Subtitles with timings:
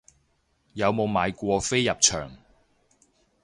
[0.73, 2.35] 有冇買過飛入場